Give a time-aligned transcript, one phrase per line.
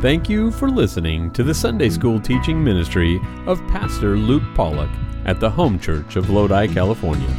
[0.00, 4.90] Thank you for listening to the Sunday School teaching ministry of Pastor Luke Pollock
[5.24, 7.36] at the Home Church of Lodi, California.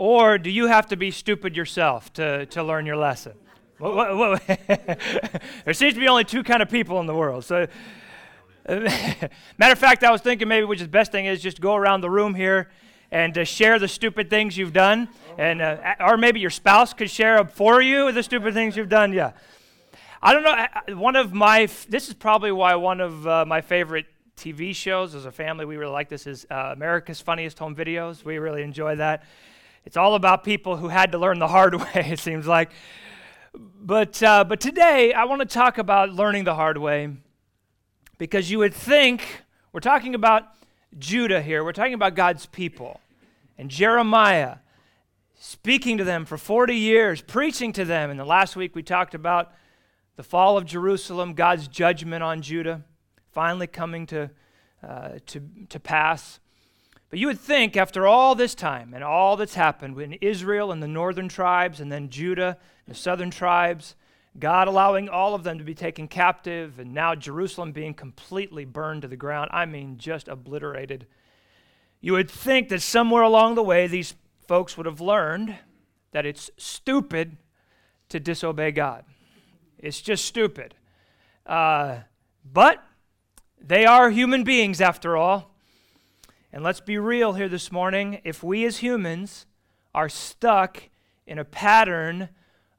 [0.01, 3.35] or do you have to be stupid yourself to, to learn your lesson?
[3.81, 7.45] There seems to be only two kind of people in the world.
[7.45, 7.67] So
[8.69, 11.75] Matter of fact, I was thinking maybe which is the best thing is just go
[11.75, 12.71] around the room here
[13.11, 17.11] and uh, share the stupid things you've done, and uh, or maybe your spouse could
[17.11, 19.13] share for you the stupid things you've done.
[19.13, 19.33] Yeah,
[20.23, 20.97] I don't know.
[20.97, 25.25] One of my this is probably why one of uh, my favorite TV shows as
[25.25, 28.25] a family we really like this is uh, America's Funniest Home Videos.
[28.25, 29.25] We really enjoy that.
[29.85, 32.07] It's all about people who had to learn the hard way.
[32.11, 32.71] It seems like,
[33.55, 37.17] but uh, but today I want to talk about learning the hard way
[38.19, 40.45] because you would think we're talking about
[40.99, 43.01] Judah here, we're talking about God's people.
[43.57, 44.57] And Jeremiah
[45.43, 48.11] speaking to them for 40 years, preaching to them.
[48.11, 49.53] And the last week we talked about
[50.17, 52.85] the fall of Jerusalem, God's judgment on Judah,
[53.33, 54.31] finally coming to,
[54.87, 56.41] uh, to, to pass.
[57.11, 60.81] But you would think, after all this time and all that's happened in Israel and
[60.81, 63.97] the northern tribes, and then Judah, and the southern tribes,
[64.39, 69.03] God allowing all of them to be taken captive, and now Jerusalem being completely burned
[69.03, 69.51] to the ground.
[69.53, 71.09] I mean, just obliterated.
[72.01, 74.15] You would think that somewhere along the way, these
[74.47, 75.57] folks would have learned
[76.13, 77.37] that it's stupid
[78.09, 79.05] to disobey God.
[79.79, 80.77] It's just stupid.
[81.45, 81.99] Uh,
[82.45, 82.85] but
[83.61, 85.50] they are human beings, after all.
[86.53, 88.21] And let's be real here this morning.
[88.25, 89.47] If we as humans
[89.95, 90.91] are stuck
[91.25, 92.31] in a pattern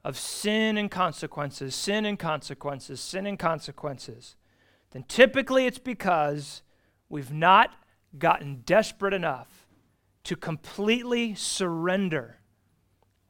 [0.04, 4.36] of sin and consequences, sin and consequences, sin and consequences,
[4.90, 6.60] then typically it's because
[7.08, 7.70] we've not
[8.18, 9.66] gotten desperate enough
[10.24, 12.40] to completely surrender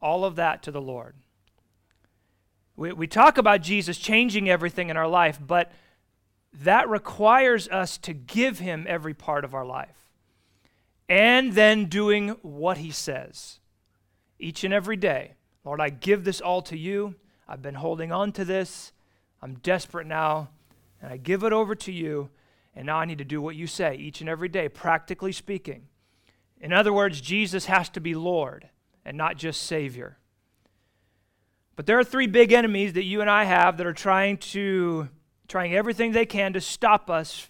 [0.01, 1.15] all of that to the Lord.
[2.75, 5.71] We, we talk about Jesus changing everything in our life, but
[6.51, 10.02] that requires us to give Him every part of our life
[11.09, 13.59] and then doing what He says
[14.39, 17.15] each and every day Lord, I give this all to you.
[17.47, 18.91] I've been holding on to this.
[19.41, 20.49] I'm desperate now,
[21.01, 22.29] and I give it over to you.
[22.75, 25.87] And now I need to do what you say each and every day, practically speaking.
[26.59, 28.69] In other words, Jesus has to be Lord
[29.05, 30.17] and not just Savior.
[31.75, 35.09] But there are three big enemies that you and I have that are trying to
[35.47, 37.49] trying everything they can to stop us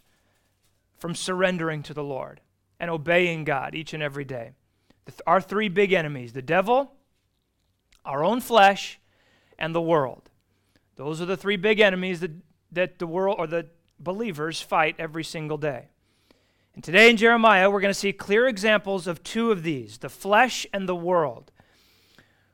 [0.98, 2.42] from surrendering to the Lord
[2.80, 4.52] and obeying God each and every day.
[5.28, 6.94] Our three big enemies, the devil,
[8.06, 9.00] our own flesh,
[9.58, 10.30] and the world.
[10.96, 12.32] Those are the three big enemies that,
[12.72, 13.68] that the world or the
[14.00, 15.88] believers fight every single day.
[16.76, 20.10] And today in Jeremiah, we're going to see clear examples of two of these the
[20.10, 21.52] flesh and the world.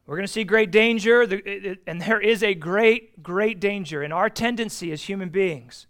[0.06, 1.22] We're going to see great danger,
[1.86, 5.86] and there is a great, great danger in our tendency as human beings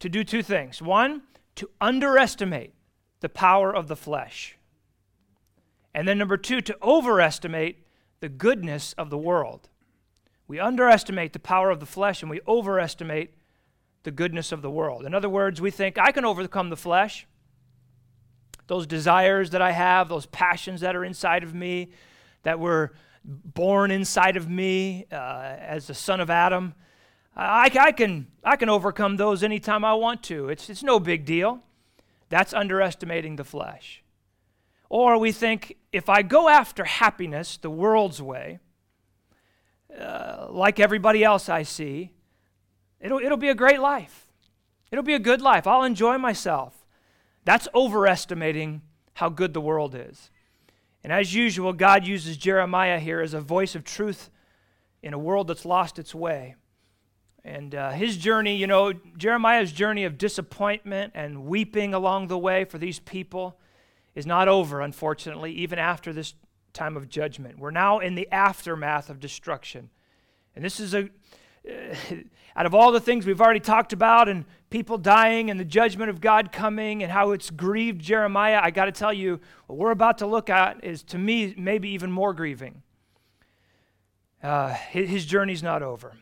[0.00, 0.82] to do two things.
[0.82, 1.22] One,
[1.58, 2.72] to underestimate
[3.20, 4.56] the power of the flesh.
[5.92, 7.84] And then number two, to overestimate
[8.20, 9.68] the goodness of the world.
[10.46, 13.34] We underestimate the power of the flesh and we overestimate
[14.04, 15.04] the goodness of the world.
[15.04, 17.26] In other words, we think, I can overcome the flesh.
[18.68, 21.90] Those desires that I have, those passions that are inside of me,
[22.44, 22.92] that were
[23.24, 26.74] born inside of me uh, as the son of Adam,
[27.38, 30.48] I, I, can, I can overcome those anytime I want to.
[30.48, 31.60] It's, it's no big deal.
[32.28, 34.02] That's underestimating the flesh.
[34.90, 38.58] Or we think if I go after happiness the world's way,
[39.98, 42.12] uh, like everybody else I see,
[43.00, 44.26] it'll, it'll be a great life.
[44.90, 45.66] It'll be a good life.
[45.66, 46.86] I'll enjoy myself.
[47.44, 48.82] That's overestimating
[49.14, 50.30] how good the world is.
[51.04, 54.30] And as usual, God uses Jeremiah here as a voice of truth
[55.02, 56.56] in a world that's lost its way.
[57.48, 62.66] And uh, his journey, you know, Jeremiah's journey of disappointment and weeping along the way
[62.66, 63.58] for these people
[64.14, 66.34] is not over, unfortunately, even after this
[66.74, 67.58] time of judgment.
[67.58, 69.88] We're now in the aftermath of destruction.
[70.54, 71.08] And this is a,
[71.66, 71.94] uh,
[72.56, 76.10] out of all the things we've already talked about, and people dying, and the judgment
[76.10, 79.90] of God coming, and how it's grieved Jeremiah, I got to tell you, what we're
[79.90, 82.82] about to look at is, to me, maybe even more grieving.
[84.42, 86.12] Uh, his, his journey's not over.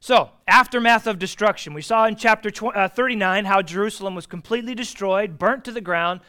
[0.00, 1.74] So, aftermath of destruction.
[1.74, 6.20] We saw in chapter uh, 39 how Jerusalem was completely destroyed, burnt to the ground.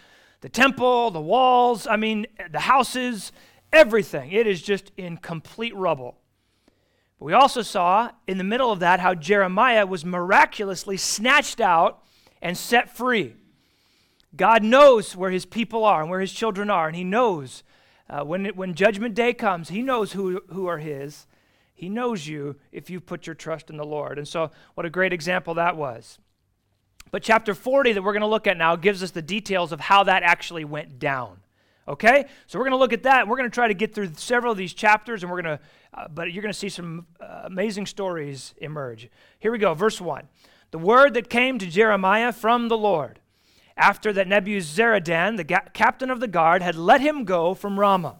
[0.42, 3.31] The temple, the walls, I mean, the houses,
[3.71, 4.31] everything.
[4.31, 6.18] It is just in complete rubble.
[7.19, 12.04] But we also saw in the middle of that how Jeremiah was miraculously snatched out
[12.42, 13.36] and set free.
[14.36, 17.63] God knows where his people are and where his children are, and he knows
[18.10, 21.27] uh, when, it, when judgment day comes, he knows who, who are his.
[21.80, 24.18] He knows you if you put your trust in the Lord.
[24.18, 26.20] And so, what a great example that was.
[27.10, 29.80] But chapter 40 that we're going to look at now gives us the details of
[29.80, 31.40] how that actually went down.
[31.88, 32.26] Okay?
[32.48, 33.30] So we're going to look at that.
[33.30, 35.64] We're going to try to get through several of these chapters, and we're going to,
[35.94, 39.10] uh, but you're going to see some uh, amazing stories emerge.
[39.40, 40.28] Here we go, verse 1.
[40.72, 43.22] The word that came to Jeremiah from the Lord,
[43.78, 48.18] after that Nebuzaradan, the ga- captain of the guard, had let him go from Ramah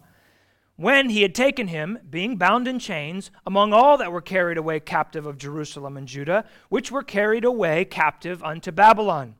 [0.80, 4.80] when he had taken him, being bound in chains, among all that were carried away
[4.80, 9.34] captive of Jerusalem and Judah, which were carried away captive unto Babylon.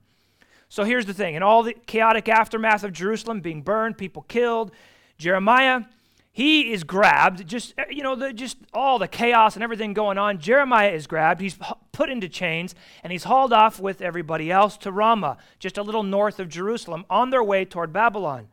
[0.69, 4.71] So here's the thing in all the chaotic aftermath of Jerusalem being burned, people killed,
[5.17, 5.85] Jeremiah,
[6.31, 10.19] he is grabbed, just, eh, you know, the, just all the chaos and everything going
[10.19, 10.41] on.
[10.41, 11.59] Jeremiah is grabbed, he's
[11.91, 16.03] put into chains, and he's hauled off with everybody else to Ramah, just a little
[16.03, 18.49] north of Jerusalem, on their way toward Babylon.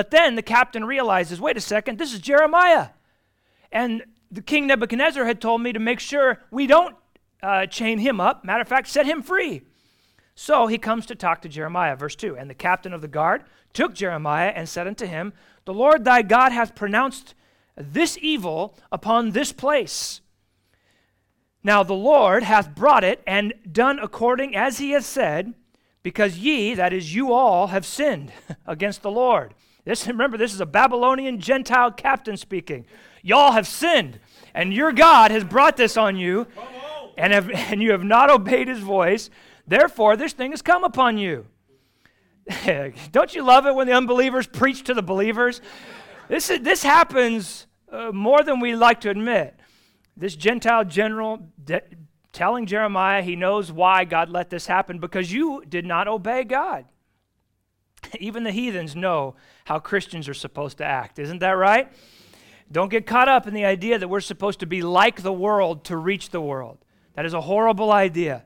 [0.00, 2.88] But then the captain realizes wait a second, this is Jeremiah.
[3.70, 6.96] And the king Nebuchadnezzar had told me to make sure we don't
[7.42, 8.42] uh, chain him up.
[8.42, 9.60] Matter of fact, set him free.
[10.34, 12.34] So he comes to talk to Jeremiah, verse 2.
[12.34, 13.44] And the captain of the guard
[13.74, 15.34] took Jeremiah and said unto him,
[15.66, 17.34] The Lord thy God hath pronounced
[17.76, 20.22] this evil upon this place.
[21.62, 25.52] Now the Lord hath brought it and done according as he hath said,
[26.02, 28.32] because ye, that is, you all, have sinned
[28.66, 29.52] against the Lord.
[29.84, 32.84] This, remember, this is a Babylonian Gentile captain speaking.
[33.22, 34.20] Y'all have sinned,
[34.54, 36.46] and your God has brought this on you,
[37.16, 39.30] and, have, and you have not obeyed his voice.
[39.66, 41.46] Therefore, this thing has come upon you.
[43.12, 45.60] Don't you love it when the unbelievers preach to the believers?
[46.28, 49.58] This, is, this happens uh, more than we like to admit.
[50.16, 51.82] This Gentile general de-
[52.32, 56.84] telling Jeremiah he knows why God let this happen because you did not obey God.
[58.18, 61.18] Even the heathens know how Christians are supposed to act.
[61.18, 61.90] Isn't that right?
[62.72, 65.84] Don't get caught up in the idea that we're supposed to be like the world
[65.84, 66.78] to reach the world.
[67.14, 68.44] That is a horrible idea.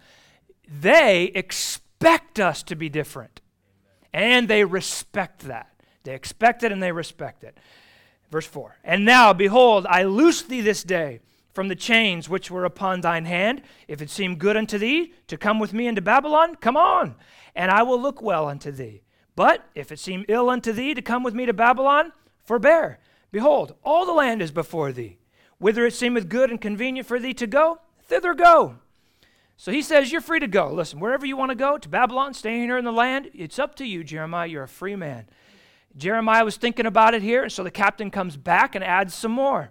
[0.67, 3.43] They expect us to be different,
[4.13, 5.71] and they respect that.
[6.05, 7.59] They expect it and they respect it.
[8.31, 11.21] Verse 4 And now, behold, I loose thee this day
[11.53, 13.63] from the chains which were upon thine hand.
[13.89, 17.15] If it seem good unto thee to come with me into Babylon, come on,
[17.55, 19.04] and I will look well unto thee.
[19.37, 22.13] But if it seem ill unto thee to come with me to Babylon,
[22.45, 22.99] forbear.
[23.33, 25.19] Behold, all the land is before thee.
[25.59, 28.77] Whither it seemeth good and convenient for thee to go, thither go.
[29.57, 30.73] So he says, You're free to go.
[30.73, 33.75] Listen, wherever you want to go, to Babylon, staying here in the land, it's up
[33.77, 34.47] to you, Jeremiah.
[34.47, 35.27] You're a free man.
[35.97, 39.31] Jeremiah was thinking about it here, and so the captain comes back and adds some
[39.31, 39.71] more.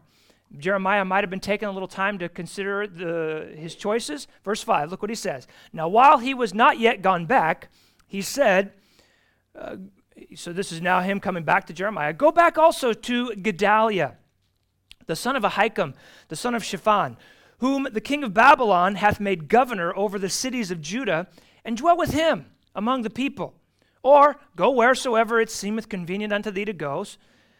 [0.57, 4.27] Jeremiah might have been taking a little time to consider the, his choices.
[4.43, 5.47] Verse 5, look what he says.
[5.73, 7.69] Now, while he was not yet gone back,
[8.07, 8.71] he said,
[9.57, 9.77] uh,
[10.35, 12.13] so this is now him coming back to Jeremiah.
[12.13, 14.15] Go back also to Gedaliah,
[15.05, 15.93] the son of Ahikam,
[16.27, 17.17] the son of Shaphan,
[17.59, 21.27] whom the king of Babylon hath made governor over the cities of Judah,
[21.65, 23.53] and dwell with him among the people.
[24.01, 27.05] Or go wheresoever it seemeth convenient unto thee to go.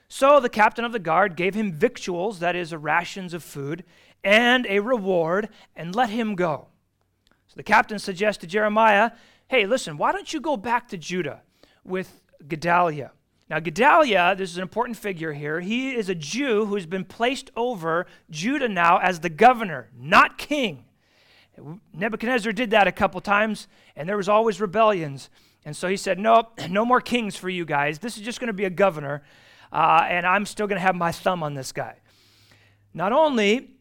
[0.10, 3.84] So the captain of the guard gave him victuals, that is, rations of food,
[4.24, 6.68] and a reward, and let him go.
[7.48, 9.12] So the captain suggests to Jeremiah,
[9.48, 11.42] Hey, listen, why don't you go back to Judah?
[11.84, 13.12] With Gedaliah.
[13.50, 15.60] Now, Gedaliah, this is an important figure here.
[15.60, 20.86] He is a Jew who's been placed over Judah now as the governor, not king.
[21.94, 25.30] Nebuchadnezzar did that a couple times, and there was always rebellions.
[25.66, 28.00] And so he said, Nope, no more kings for you guys.
[28.00, 29.24] This is just going to be a governor,
[29.72, 31.98] uh, and I'm still going to have my thumb on this guy.
[32.94, 33.72] Not only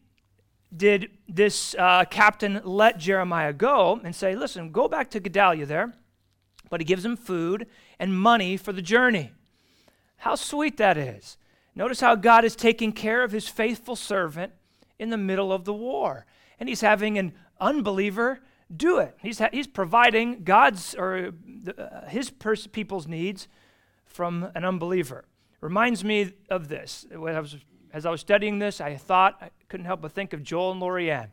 [0.75, 5.93] did this uh, captain let Jeremiah go and say, Listen, go back to Gedaliah there
[6.73, 7.67] but he gives him food
[7.99, 9.31] and money for the journey.
[10.17, 11.37] How sweet that is.
[11.75, 14.53] Notice how God is taking care of his faithful servant
[14.97, 16.25] in the middle of the war.
[16.59, 18.39] And he's having an unbeliever
[18.75, 19.15] do it.
[19.21, 21.33] He's, ha- he's providing God's or
[21.77, 23.47] uh, his pers- people's needs
[24.07, 25.25] from an unbeliever.
[25.61, 27.05] Reminds me of this.
[27.11, 27.55] When I was,
[27.93, 30.81] as I was studying this, I thought, I couldn't help but think of Joel and
[30.81, 31.29] Lorianne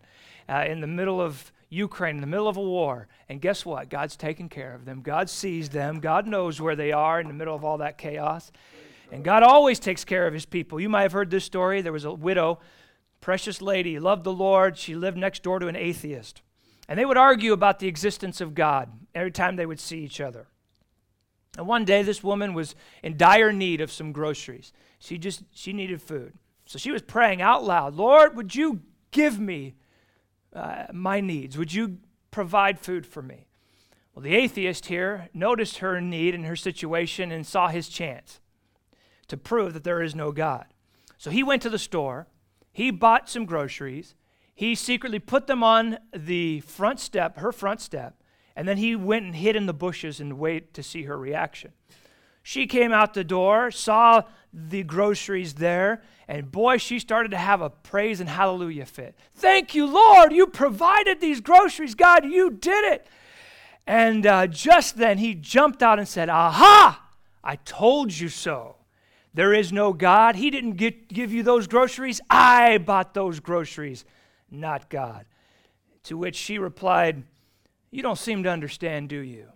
[0.50, 3.08] uh, in the middle of Ukraine, in the middle of a war.
[3.28, 3.88] And guess what?
[3.88, 5.00] God's taking care of them.
[5.00, 6.00] God sees them.
[6.00, 8.50] God knows where they are in the middle of all that chaos.
[9.12, 10.80] And God always takes care of his people.
[10.80, 11.80] You might have heard this story.
[11.80, 12.58] There was a widow,
[13.20, 14.76] precious lady, loved the Lord.
[14.76, 16.42] She lived next door to an atheist.
[16.88, 20.20] And they would argue about the existence of God every time they would see each
[20.20, 20.48] other.
[21.56, 24.72] And one day this woman was in dire need of some groceries.
[24.98, 26.34] She just she needed food.
[26.64, 29.74] So she was praying out loud, "Lord, would you give me
[30.54, 31.56] uh, my needs?
[31.56, 31.98] Would you
[32.30, 33.46] provide food for me?"
[34.14, 38.40] Well, the atheist here noticed her need and her situation and saw his chance
[39.28, 40.66] to prove that there is no God.
[41.16, 42.26] So he went to the store,
[42.72, 44.14] he bought some groceries,
[44.54, 48.20] he secretly put them on the front step, her front step,
[48.56, 51.72] and then he went and hid in the bushes and waited to see her reaction.
[52.42, 57.60] She came out the door, saw the groceries there, and boy, she started to have
[57.60, 59.14] a praise and hallelujah fit.
[59.34, 61.94] Thank you, Lord, you provided these groceries.
[61.94, 63.06] God, you did it.
[63.86, 67.04] And uh, just then he jumped out and said, Aha!
[67.42, 68.76] I told you so.
[69.32, 70.36] There is no God.
[70.36, 72.20] He didn't get, give you those groceries.
[72.28, 74.04] I bought those groceries
[74.50, 75.26] not God.
[76.04, 77.22] To which she replied,
[77.90, 79.48] You don't seem to understand, do you?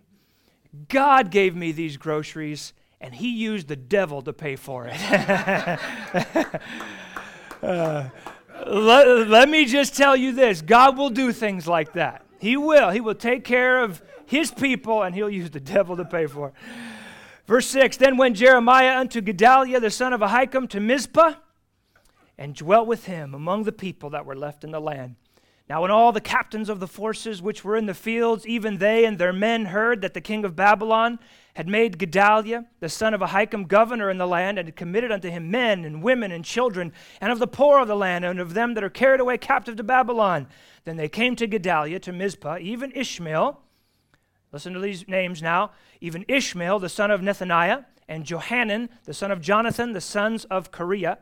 [0.87, 4.95] God gave me these groceries, and He used the devil to pay for it.
[7.61, 8.09] uh,
[8.67, 12.25] let, let me just tell you this God will do things like that.
[12.39, 12.89] He will.
[12.89, 16.49] He will take care of His people, and He'll use the devil to pay for
[16.49, 16.53] it.
[17.47, 21.33] Verse 6 Then went Jeremiah unto Gedaliah the son of Ahikam to Mizpah
[22.37, 25.15] and dwelt with him among the people that were left in the land.
[25.67, 29.03] Now, when all the captains of the forces which were in the fields, even they
[29.03, 31.17] and their men, heard that the king of Babylon
[31.55, 35.29] had made Gedaliah, the son of Ahikam, governor in the land, and had committed unto
[35.29, 38.53] him men and women and children, and of the poor of the land, and of
[38.53, 40.47] them that are carried away captive to Babylon,
[40.83, 43.59] then they came to Gedaliah to Mizpah, even Ishmael.
[44.51, 45.71] Listen to these names now.
[45.99, 50.71] Even Ishmael, the son of Nethaniah, and Johanan, the son of Jonathan, the sons of
[50.71, 51.17] Kareah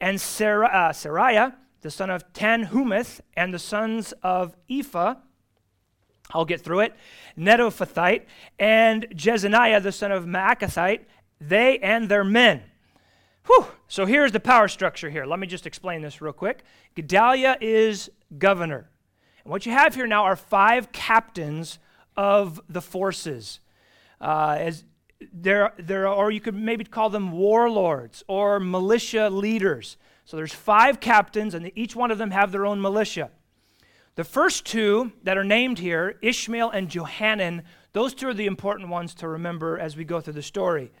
[0.00, 5.16] and Sarah, uh, Sariah, the son of Tanhumeth, and the sons of Ephah.
[6.30, 6.94] I'll get through it.
[7.36, 8.22] Netophathite,
[8.58, 11.00] and Jezaniah, the son of Maacathite,
[11.40, 12.62] they and their men.
[13.46, 13.66] Whew.
[13.88, 15.26] So here's the power structure here.
[15.26, 16.62] Let me just explain this real quick.
[16.94, 18.88] Gedaliah is governor.
[19.44, 21.78] And what you have here now are five captains
[22.16, 23.60] of the forces.
[24.20, 24.84] Uh, as
[25.32, 29.96] there, there, or you could maybe call them warlords or militia leaders.
[30.24, 33.30] So there's five captains, and each one of them have their own militia.
[34.14, 37.62] The first two that are named here, Ishmael and Johanan,
[37.92, 40.92] those two are the important ones to remember as we go through the story.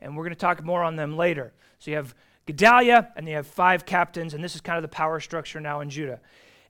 [0.00, 1.52] And we're going to talk more on them later.
[1.78, 2.14] So you have
[2.46, 5.80] Gedaliah, and you have five captains, and this is kind of the power structure now
[5.80, 6.20] in Judah.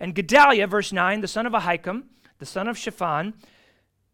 [0.01, 2.05] And Gedaliah, verse 9, the son of Ahikam,
[2.39, 3.35] the son of Shaphan,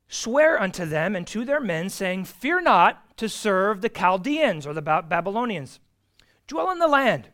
[0.08, 4.74] swear unto them and to their men, saying, Fear not to serve the Chaldeans or
[4.74, 5.80] the ba- Babylonians.
[6.46, 7.28] Dwell in the land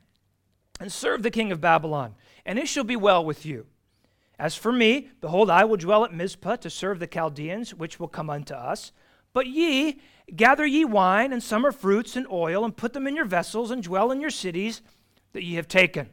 [0.83, 3.67] and serve the king of Babylon, and it shall be well with you.
[4.37, 8.09] As for me, behold, I will dwell at Mizpah to serve the Chaldeans, which will
[8.09, 8.91] come unto us.
[9.33, 10.01] But ye,
[10.35, 13.81] gather ye wine and summer fruits and oil, and put them in your vessels, and
[13.81, 14.83] dwell in your cities
[15.35, 16.11] that ye have taken.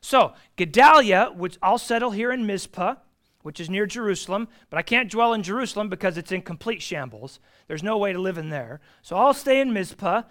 [0.00, 2.96] So, Gedaliah, which I'll settle here in Mizpah,
[3.42, 7.38] which is near Jerusalem, but I can't dwell in Jerusalem because it's in complete shambles.
[7.68, 8.80] There's no way to live in there.
[9.02, 10.22] So I'll stay in Mizpah,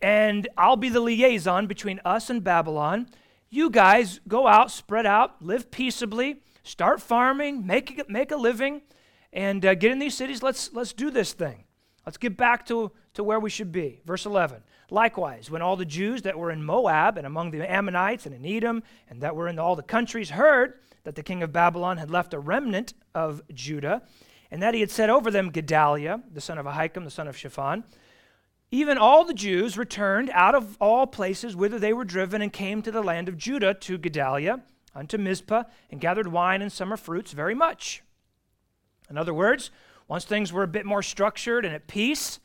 [0.00, 3.08] and I'll be the liaison between us and Babylon.
[3.48, 8.82] You guys go out, spread out, live peaceably, start farming, make, make a living,
[9.32, 10.42] and uh, get in these cities.
[10.42, 11.64] Let's, let's do this thing.
[12.04, 14.00] Let's get back to, to where we should be.
[14.04, 14.62] Verse 11.
[14.90, 18.46] Likewise, when all the Jews that were in Moab and among the Ammonites and in
[18.46, 22.10] Edom and that were in all the countries heard that the king of Babylon had
[22.10, 24.02] left a remnant of Judah,
[24.50, 27.36] and that he had set over them Gedaliah, the son of Ahikam, the son of
[27.36, 27.84] Shaphan.
[28.70, 32.82] Even all the Jews returned out of all places whither they were driven and came
[32.82, 34.60] to the land of Judah to Gedaliah,
[34.94, 38.02] unto Mizpah, and gathered wine and summer fruits very much.
[39.08, 39.70] In other words,
[40.08, 42.40] once things were a bit more structured and at peace,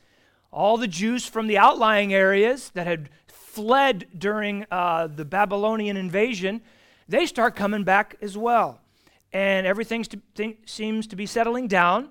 [0.52, 6.62] all the Jews from the outlying areas that had fled during uh, the Babylonian invasion
[7.08, 8.80] they start coming back as well.
[9.32, 10.04] And everything
[10.66, 12.10] seems to be settling down,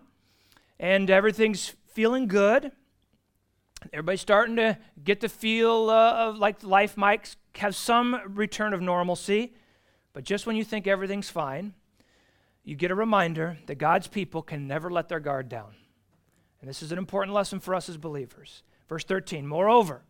[0.79, 2.71] and everything's feeling good.
[3.91, 8.81] Everybody's starting to get the feel uh, of like life might have some return of
[8.81, 9.53] normalcy.
[10.13, 11.73] But just when you think everything's fine,
[12.63, 15.75] you get a reminder that God's people can never let their guard down.
[16.59, 18.61] And this is an important lesson for us as believers.
[18.87, 20.03] Verse 13, moreover,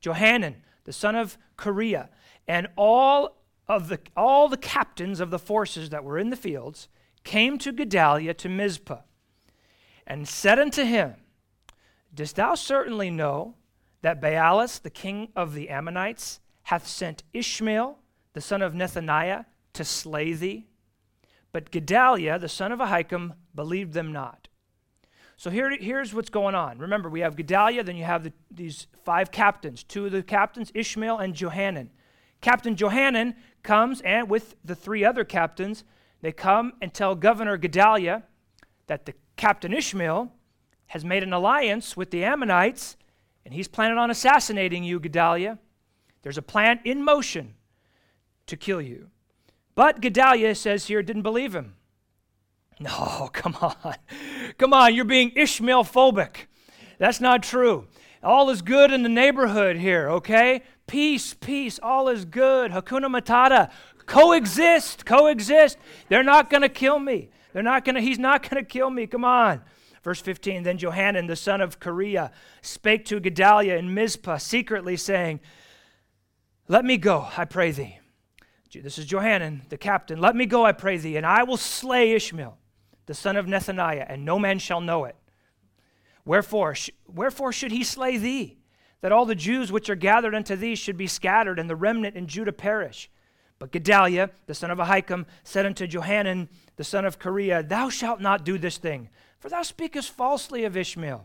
[0.00, 2.08] Johanan, the son of Kareah,
[2.46, 6.88] and all of the all the captains of the forces that were in the fields
[7.24, 9.00] came to Gedaliah to Mizpah
[10.06, 11.14] and said unto him,
[12.16, 13.54] Dost thou certainly know
[14.00, 17.98] that Baalis, the king of the Ammonites, hath sent Ishmael,
[18.32, 19.44] the son of Nethaniah,
[19.74, 20.66] to slay thee?
[21.52, 24.48] But Gedaliah, the son of Ahikam, believed them not.
[25.36, 26.78] So here, here's what's going on.
[26.78, 29.82] Remember, we have Gedaliah, then you have the, these five captains.
[29.82, 31.90] Two of the captains, Ishmael and Johanan.
[32.40, 35.84] Captain Johanan comes and with the three other captains,
[36.22, 38.22] they come and tell Governor Gedaliah
[38.86, 40.32] that the captain Ishmael
[40.88, 42.96] has made an alliance with the Ammonites
[43.44, 45.58] and he's planning on assassinating you, Gedaliah.
[46.22, 47.54] There's a plan in motion
[48.46, 49.08] to kill you.
[49.76, 51.74] But Gedaliah says here, didn't believe him.
[52.80, 53.94] No, come on.
[54.58, 56.46] Come on, you're being Ishmael phobic.
[56.98, 57.86] That's not true.
[58.22, 60.62] All is good in the neighborhood here, okay?
[60.86, 62.72] Peace, peace, all is good.
[62.72, 63.70] Hakuna Matata.
[64.06, 65.78] Coexist, coexist.
[66.08, 67.28] They're not going to kill me.
[67.52, 69.06] They're not going to, he's not going to kill me.
[69.06, 69.62] Come on.
[70.06, 72.30] Verse 15 Then Johanan, the son of Kareah,
[72.62, 75.40] spake to Gedaliah in Mizpah secretly, saying,
[76.68, 77.98] Let me go, I pray thee.
[78.72, 80.20] This is Johanan, the captain.
[80.20, 82.56] Let me go, I pray thee, and I will slay Ishmael,
[83.06, 85.16] the son of Nethaniah, and no man shall know it.
[86.24, 88.58] Wherefore, sh- wherefore should he slay thee?
[89.00, 92.14] That all the Jews which are gathered unto thee should be scattered, and the remnant
[92.14, 93.10] in Judah perish.
[93.58, 98.20] But Gedaliah, the son of Ahikam, said unto Johanan, the son of Kareah, Thou shalt
[98.20, 99.08] not do this thing
[99.46, 101.24] for thou speakest falsely of Ishmael.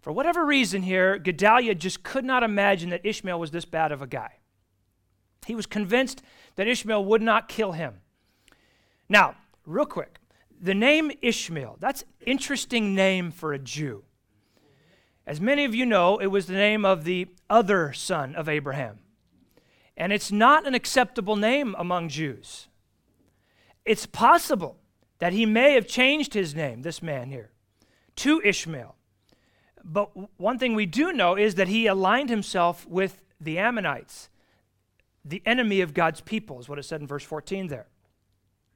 [0.00, 4.00] For whatever reason here, Gedaliah just could not imagine that Ishmael was this bad of
[4.00, 4.34] a guy.
[5.44, 6.22] He was convinced
[6.54, 8.02] that Ishmael would not kill him.
[9.08, 9.34] Now,
[9.66, 10.20] real quick,
[10.60, 14.04] the name Ishmael, that's interesting name for a Jew.
[15.26, 19.00] As many of you know, it was the name of the other son of Abraham.
[19.96, 22.68] And it's not an acceptable name among Jews.
[23.84, 24.78] It's possible
[25.18, 27.50] that he may have changed his name, this man here,
[28.16, 28.94] to Ishmael.
[29.84, 34.28] But one thing we do know is that he aligned himself with the Ammonites,
[35.24, 37.86] the enemy of God's people, is what it said in verse 14 there.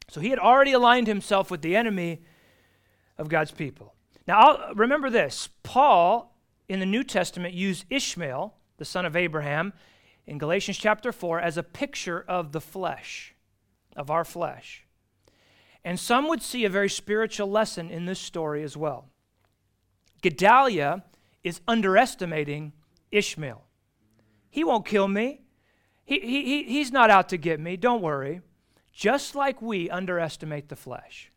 [0.08, 2.22] So he had already aligned himself with the enemy
[3.18, 3.94] of God's people.
[4.26, 6.36] Now, I'll, remember this Paul
[6.68, 9.72] in the New Testament used Ishmael, the son of Abraham,
[10.26, 13.34] in Galatians chapter 4 as a picture of the flesh,
[13.96, 14.86] of our flesh.
[15.84, 19.06] And some would see a very spiritual lesson in this story as well.
[20.22, 21.04] Gedaliah
[21.42, 22.72] is underestimating
[23.10, 23.64] Ishmael.
[24.48, 25.40] He won't kill me.
[26.04, 27.76] He, he, he, he's not out to get me.
[27.76, 28.42] Don't worry.
[28.92, 31.32] Just like we underestimate the flesh.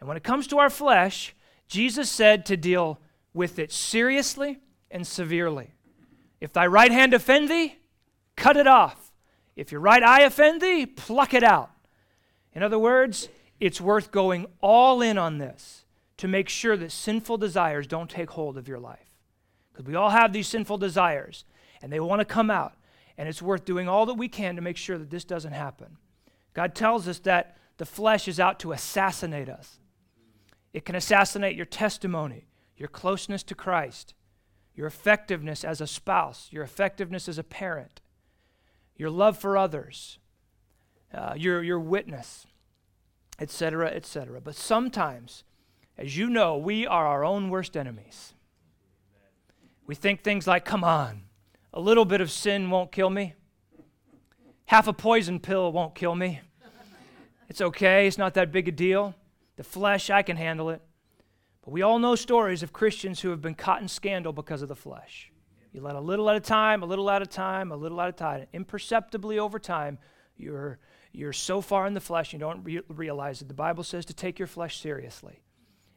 [0.00, 1.34] And when it comes to our flesh,
[1.66, 3.00] Jesus said to deal
[3.34, 5.74] with it seriously and severely.
[6.40, 7.76] If thy right hand offend thee,
[8.36, 9.12] cut it off.
[9.56, 11.70] If your right eye offend thee, pluck it out.
[12.54, 13.28] In other words,
[13.60, 15.84] it's worth going all in on this
[16.18, 19.10] to make sure that sinful desires don't take hold of your life.
[19.72, 21.44] Because we all have these sinful desires,
[21.80, 22.74] and they want to come out.
[23.16, 25.96] And it's worth doing all that we can to make sure that this doesn't happen.
[26.54, 29.78] God tells us that the flesh is out to assassinate us.
[30.72, 34.14] It can assassinate your testimony, your closeness to Christ,
[34.74, 38.00] your effectiveness as a spouse, your effectiveness as a parent,
[38.96, 40.18] your love for others,
[41.14, 42.47] uh, your, your witness
[43.38, 44.40] etc., etc.
[44.40, 45.44] But sometimes,
[45.96, 48.34] as you know, we are our own worst enemies.
[49.86, 51.22] We think things like, come on,
[51.72, 53.34] a little bit of sin won't kill me.
[54.66, 56.40] Half a poison pill won't kill me.
[57.48, 59.14] It's okay, it's not that big a deal.
[59.56, 60.82] The flesh, I can handle it.
[61.64, 64.68] But we all know stories of Christians who have been caught in scandal because of
[64.68, 65.32] the flesh.
[65.72, 68.08] You let a little at a time, a little at a time, a little at
[68.08, 68.46] a time.
[68.52, 69.98] Imperceptibly over time,
[70.36, 70.78] you're
[71.18, 73.48] you're so far in the flesh you don't re- realize it.
[73.48, 75.40] The Bible says to take your flesh seriously.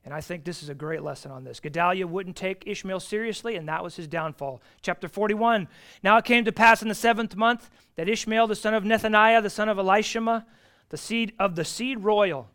[0.04, 1.60] And I think this is a great lesson on this.
[1.60, 4.62] Gedaliah wouldn't take Ishmael seriously, and that was his downfall.
[4.82, 5.68] Chapter 41.
[6.04, 9.44] Now it came to pass in the seventh month that Ishmael, the son of Nethaniah,
[9.44, 10.44] the son of Elishama,
[10.90, 12.50] the seed of the seed royal,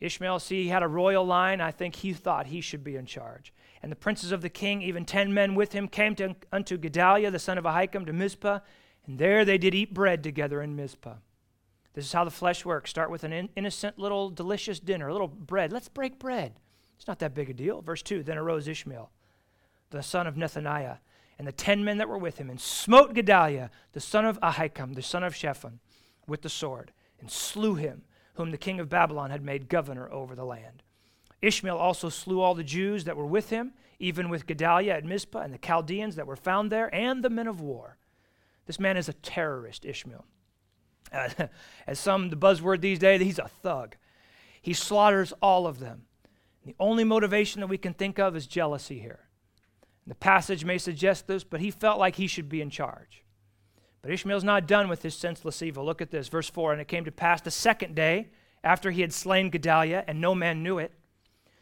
[0.00, 1.60] Ishmael, see, he had a royal line.
[1.60, 3.52] I think he thought he should be in charge.
[3.82, 7.30] And the princes of the king, even ten men with him, came to, unto Gedaliah,
[7.30, 8.60] the son of Ahikam, to Mizpah,
[9.06, 11.16] and there they did eat bread together in Mizpah.
[11.94, 12.90] This is how the flesh works.
[12.90, 15.72] Start with an in- innocent little delicious dinner, a little bread.
[15.72, 16.54] Let's break bread.
[16.96, 17.82] It's not that big a deal.
[17.82, 19.10] Verse 2 Then arose Ishmael,
[19.90, 20.98] the son of Nethaniah,
[21.38, 24.94] and the ten men that were with him, and smote Gedaliah, the son of Ahikam,
[24.94, 25.80] the son of Shaphan,
[26.26, 28.02] with the sword, and slew him
[28.34, 30.82] whom the king of Babylon had made governor over the land.
[31.42, 35.40] Ishmael also slew all the Jews that were with him, even with Gedaliah at Mizpah,
[35.40, 37.98] and the Chaldeans that were found there, and the men of war.
[38.66, 40.24] This man is a terrorist, Ishmael.
[41.86, 43.96] As some, the buzzword these days, he's a thug.
[44.62, 46.02] He slaughters all of them.
[46.64, 49.20] The only motivation that we can think of is jealousy here.
[50.06, 53.24] The passage may suggest this, but he felt like he should be in charge.
[54.02, 55.84] But Ishmael's not done with his senseless evil.
[55.84, 56.72] Look at this, verse 4.
[56.72, 58.28] And it came to pass the second day,
[58.62, 60.92] after he had slain Gedaliah, and no man knew it,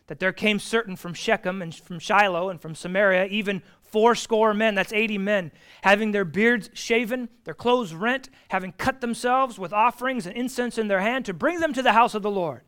[0.09, 4.75] that there came certain from Shechem and from Shiloh and from Samaria, even fourscore men,
[4.75, 10.27] that's 80 men, having their beards shaven, their clothes rent, having cut themselves with offerings
[10.27, 12.63] and incense in their hand to bring them to the house of the Lord.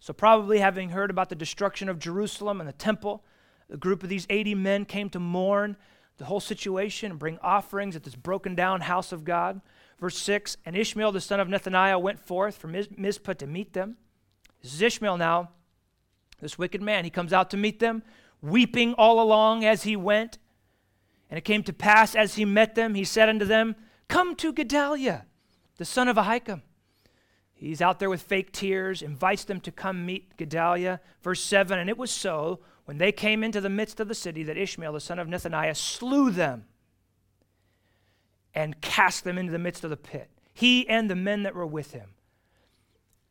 [0.00, 3.24] So, probably having heard about the destruction of Jerusalem and the temple,
[3.70, 5.76] a group of these 80 men came to mourn
[6.18, 9.60] the whole situation and bring offerings at this broken down house of God.
[9.98, 13.96] Verse 6 And Ishmael the son of Nethaniah went forth from Mizpah to meet them.
[14.62, 15.50] This is Ishmael now,
[16.40, 17.04] this wicked man.
[17.04, 18.02] He comes out to meet them,
[18.40, 20.38] weeping all along as he went.
[21.30, 23.76] And it came to pass as he met them, he said unto them,
[24.08, 25.26] Come to Gedaliah,
[25.76, 26.62] the son of Ahikam.
[27.52, 31.00] He's out there with fake tears, invites them to come meet Gedaliah.
[31.22, 34.44] Verse 7 And it was so when they came into the midst of the city,
[34.44, 36.66] that Ishmael, the son of Nethaniah, slew them
[38.54, 41.66] and cast them into the midst of the pit, he and the men that were
[41.66, 42.10] with him.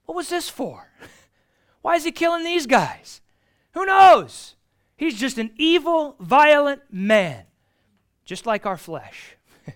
[0.06, 0.92] What was this for?
[1.82, 3.22] Why is he killing these guys?
[3.72, 4.57] Who knows?
[4.98, 7.46] He's just an evil, violent man,
[8.26, 9.38] just like our flesh.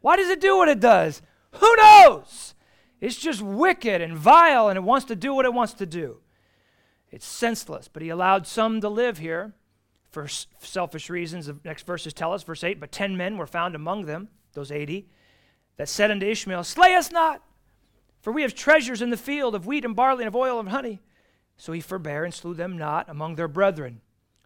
[0.00, 1.22] Why does it do what it does?
[1.52, 2.54] Who knows?
[3.00, 6.18] It's just wicked and vile and it wants to do what it wants to do.
[7.10, 7.86] It's senseless.
[7.86, 9.54] But he allowed some to live here
[10.10, 11.46] for selfish reasons.
[11.46, 14.72] The next verses tell us, verse 8, but ten men were found among them, those
[14.72, 15.08] 80,
[15.76, 17.42] that said unto Ishmael, Slay us not,
[18.20, 20.70] for we have treasures in the field of wheat and barley and of oil and
[20.70, 21.00] honey.
[21.56, 24.00] So he forbare and slew them not among their brethren.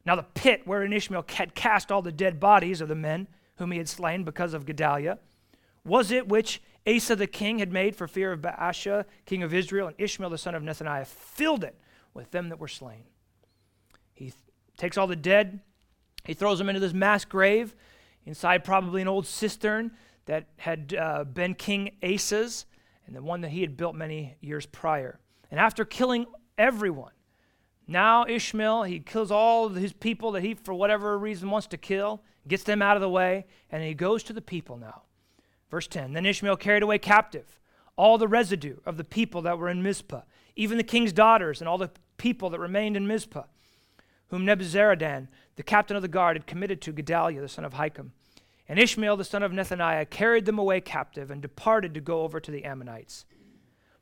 [0.09, 3.73] Now the pit wherein Ishmael had cast all the dead bodies of the men whom
[3.73, 5.19] he had slain because of Gedaliah,
[5.85, 9.89] was it which Asa the king had made for fear of Baasha, king of Israel,
[9.89, 11.79] and Ishmael the son of Nethaniah filled it
[12.15, 13.05] with them that were slain.
[14.15, 14.35] He th-
[14.79, 15.61] takes all the dead,
[16.25, 17.75] he throws them into this mass grave,
[18.25, 19.91] inside probably an old cistern
[20.25, 22.65] that had uh, been King Asa's
[23.07, 25.21] and the one that he had built many years prior.
[25.51, 26.25] And after killing
[26.57, 27.13] everyone,
[27.89, 32.23] now Ishmael, he kills all his people that he, for whatever reason, wants to kill,
[32.47, 35.03] gets them out of the way, and he goes to the people now.
[35.71, 37.59] Verse 10 Then Ishmael carried away captive
[37.97, 40.23] all the residue of the people that were in Mizpah,
[40.55, 43.45] even the king's daughters and all the people that remained in Mizpah,
[44.29, 48.11] whom Nebuzaradan, the captain of the guard, had committed to Gedaliah, the son of Ahikam.
[48.69, 52.39] And Ishmael, the son of Nethaniah, carried them away captive and departed to go over
[52.39, 53.25] to the Ammonites.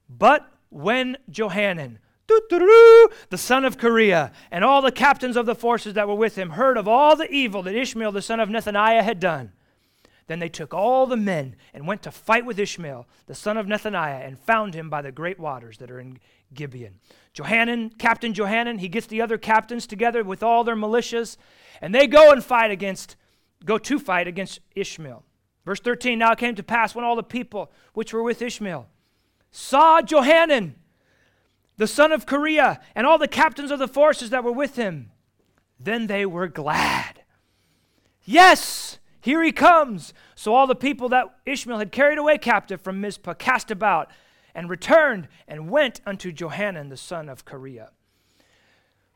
[0.09, 6.09] But when Johanan, the son of Kareah, and all the captains of the forces that
[6.09, 9.21] were with him heard of all the evil that Ishmael, the son of Nethaniah, had
[9.21, 9.53] done,
[10.27, 13.67] then they took all the men and went to fight with Ishmael, the son of
[13.67, 16.19] Nethaniah, and found him by the great waters that are in
[16.53, 16.99] Gibeon.
[17.33, 21.37] Johanan, Captain Johanan, he gets the other captains together with all their militias,
[21.81, 23.17] and they go and fight against,
[23.65, 25.23] go to fight against Ishmael.
[25.65, 28.89] Verse 13 Now it came to pass when all the people which were with Ishmael
[29.51, 30.75] saw Johanan,
[31.77, 35.11] the son of Kareah, and all the captains of the forces that were with him,
[35.79, 37.23] then they were glad.
[38.25, 40.15] Yes, here he comes.
[40.35, 44.11] So all the people that Ishmael had carried away captive from Mizpah cast about
[44.55, 47.91] and returned and went unto Johanan the son of Kareah.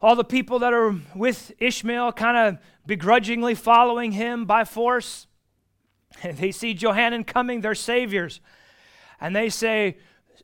[0.02, 5.26] All the people that are with Ishmael kind of begrudgingly following him by force,
[6.22, 8.40] they see Johanan coming, their saviors,
[9.20, 9.98] and they say,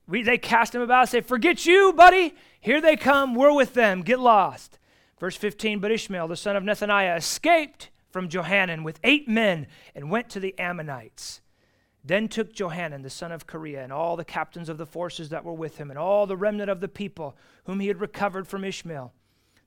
[0.09, 2.35] we, they cast him about, say, Forget you, buddy.
[2.61, 3.35] Here they come.
[3.35, 4.03] We're with them.
[4.03, 4.79] Get lost.
[5.19, 10.11] Verse 15 But Ishmael, the son of Nethaniah, escaped from Johanan with eight men and
[10.11, 11.41] went to the Ammonites.
[12.05, 15.45] Then took Johanan the son of Kareah and all the captains of the forces that
[15.45, 18.63] were with him and all the remnant of the people whom he had recovered from
[18.63, 19.13] Ishmael,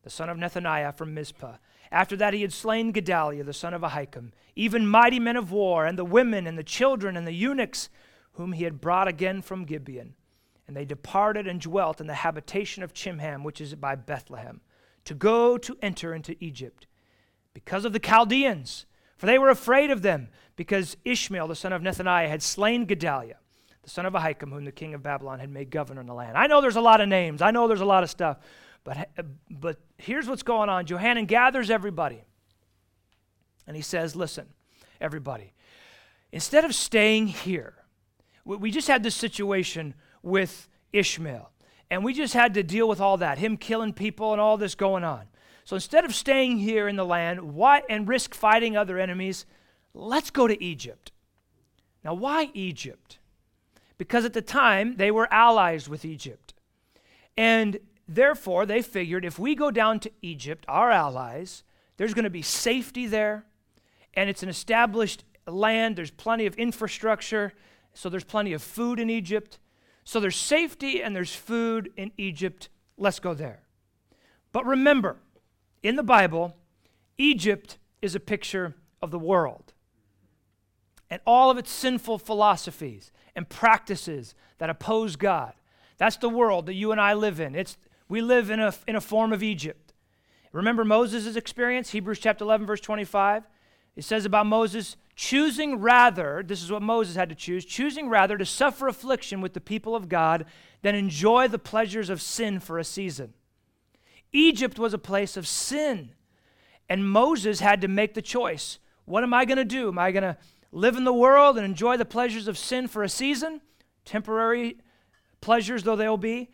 [0.03, 1.57] the son of Nethaniah from Mizpah.
[1.91, 5.85] After that he had slain Gedaliah the son of Ahikam, even mighty men of war,
[5.85, 7.89] and the women and the children and the eunuchs
[8.33, 10.15] whom he had brought again from Gibeon.
[10.69, 14.61] And they departed and dwelt in the habitation of Chimham, which is by Bethlehem,
[15.03, 16.85] to go to enter into Egypt,
[17.53, 18.85] because of the Chaldeans
[19.19, 23.35] for they were afraid of them, because Ishmael, the son of Nethaniah, had slain Gedaliah,
[23.83, 26.37] the son of Ahikam, whom the king of Babylon had made governor in the land.
[26.37, 28.37] I know there's a lot of names, I know there's a lot of stuff,
[28.85, 29.09] but,
[29.49, 30.85] but here's what's going on.
[30.85, 32.23] Johanan gathers everybody,
[33.67, 34.47] and he says, Listen,
[35.01, 35.51] everybody,
[36.31, 37.73] instead of staying here,
[38.45, 41.51] we just had this situation with Ishmael.
[41.89, 44.75] And we just had to deal with all that, him killing people and all this
[44.75, 45.23] going on.
[45.65, 49.45] So instead of staying here in the land why, and risk fighting other enemies,
[49.93, 51.11] let's go to Egypt.
[52.03, 53.19] Now, why Egypt?
[53.97, 56.53] Because at the time, they were allies with Egypt.
[57.37, 61.63] And therefore, they figured if we go down to Egypt, our allies,
[61.97, 63.45] there's going to be safety there,
[64.13, 65.95] and it's an established land.
[65.95, 67.53] There's plenty of infrastructure,
[67.93, 69.59] so there's plenty of food in Egypt.
[70.09, 72.69] So there's safety and there's food in Egypt.
[72.97, 73.59] Let's go there.
[74.51, 75.17] But remember,
[75.83, 76.57] in the Bible,
[77.19, 79.71] Egypt is a picture of the world
[81.11, 85.53] and all of its sinful philosophies and practices that oppose God.
[85.99, 87.53] That's the world that you and I live in.
[87.53, 89.93] It's, we live in a, in a form of Egypt.
[90.51, 91.91] Remember Moses' experience?
[91.91, 93.43] Hebrews chapter 11, verse 25.
[93.95, 98.37] It says about Moses, choosing rather, this is what Moses had to choose, choosing rather
[98.37, 100.45] to suffer affliction with the people of God
[100.81, 103.33] than enjoy the pleasures of sin for a season.
[104.31, 106.11] Egypt was a place of sin,
[106.87, 108.79] and Moses had to make the choice.
[109.05, 109.89] What am I going to do?
[109.89, 110.37] Am I going to
[110.71, 113.61] live in the world and enjoy the pleasures of sin for a season,
[114.05, 114.77] temporary
[115.41, 116.49] pleasures though they'll be,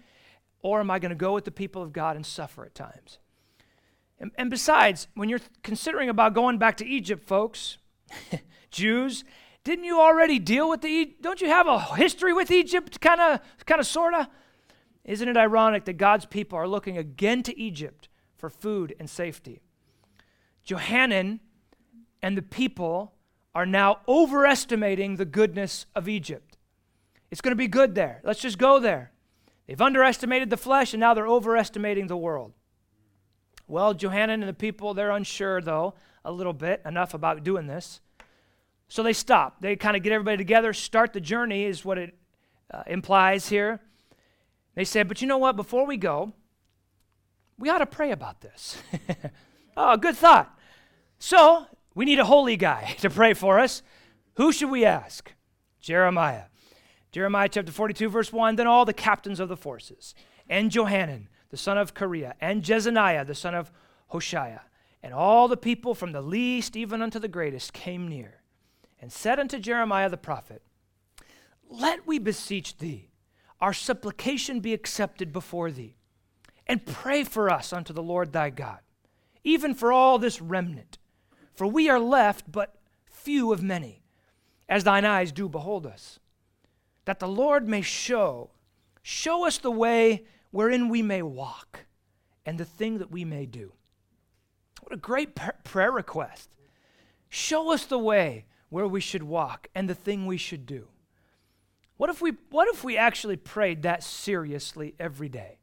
[0.61, 3.19] or am I going to go with the people of God and suffer at times?
[4.19, 7.77] And, and besides, when you're considering about going back to Egypt, folks,
[8.71, 9.23] Jews,
[9.63, 13.39] didn't you already deal with the don't you have a history with Egypt kind of
[13.65, 14.29] kind of sorta?
[15.03, 19.61] Isn't it ironic that God's people are looking again to Egypt for food and safety?
[20.63, 21.41] Johanan
[22.21, 23.13] and the people
[23.53, 26.57] are now overestimating the goodness of Egypt.
[27.31, 28.21] It's going to be good there.
[28.23, 29.11] Let's just go there.
[29.67, 32.53] They've underestimated the flesh and now they're overestimating the world.
[33.67, 37.99] Well, Johanan and the people, they're unsure, though, a little bit, enough about doing this.
[38.87, 39.61] So they stop.
[39.61, 42.15] They kind of get everybody together, start the journey, is what it
[42.71, 43.79] uh, implies here.
[44.75, 45.55] They said, but you know what?
[45.55, 46.33] Before we go,
[47.57, 48.77] we ought to pray about this.
[49.77, 50.57] oh, good thought.
[51.17, 53.81] So we need a holy guy to pray for us.
[54.35, 55.31] Who should we ask?
[55.79, 56.45] Jeremiah.
[57.11, 60.13] Jeremiah chapter 42, verse 1 Then all the captains of the forces,
[60.49, 63.71] and Johanan, the son of Kareah, and Jezaniah, the son of
[64.11, 64.61] Hoshaiah,
[65.01, 68.41] and all the people from the least even unto the greatest came near,
[68.99, 70.61] and said unto Jeremiah the prophet,
[71.69, 73.09] Let we beseech thee,
[73.61, 75.95] our supplication be accepted before thee,
[76.67, 78.79] and pray for us unto the Lord thy God,
[79.43, 80.97] even for all this remnant.
[81.53, 84.03] For we are left but few of many,
[84.67, 86.19] as thine eyes do behold us,
[87.05, 88.49] that the Lord may show,
[89.01, 90.23] show us the way
[90.55, 91.81] wherein we may walk,
[92.45, 93.73] and the thing that we may do.
[94.79, 96.49] What a great prayer request.
[97.27, 100.87] Show us the way where we should walk and the thing we should do.
[101.97, 105.59] What if we, what if we actually prayed that seriously every day?